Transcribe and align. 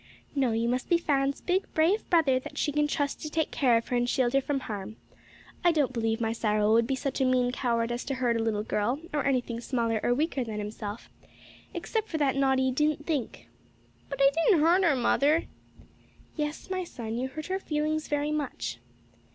"No, 0.33 0.51
you 0.51 0.67
must 0.67 0.89
be 0.89 0.97
Fan's 0.97 1.41
big 1.41 1.71
brave 1.75 2.09
brother 2.09 2.39
that 2.39 2.57
she 2.57 2.71
can 2.71 2.87
trust 2.87 3.21
to 3.21 3.29
take 3.29 3.51
care 3.51 3.77
of 3.77 3.89
her 3.89 3.95
and 3.95 4.09
shield 4.09 4.33
her 4.33 4.41
from 4.41 4.61
harm. 4.61 4.95
I 5.63 5.71
don't 5.71 5.93
believe 5.93 6.19
my 6.19 6.31
Cyril 6.33 6.73
would 6.73 6.87
be 6.87 6.95
such 6.95 7.21
a 7.21 7.23
mean 7.23 7.51
coward 7.51 7.91
as 7.91 8.03
to 8.05 8.15
hurt 8.15 8.35
a 8.35 8.41
little 8.41 8.63
girl 8.63 8.99
or 9.13 9.23
anything 9.27 9.61
smaller 9.61 9.99
or 10.01 10.15
weaker 10.15 10.43
than 10.43 10.57
himself, 10.57 11.11
except 11.75 12.07
for 12.09 12.17
that 12.17 12.35
naughty 12.35 12.71
'didn't 12.71 13.05
think!'" 13.05 13.47
"But 14.09 14.19
I 14.19 14.31
didn't 14.31 14.61
hurt 14.61 14.83
her, 14.83 14.95
mother." 14.95 15.43
"Yes, 16.35 16.71
my 16.71 16.83
son, 16.83 17.19
you 17.19 17.27
hurt 17.27 17.45
her 17.45 17.59
feelings 17.59 18.07
very 18.07 18.31
much." 18.31 18.79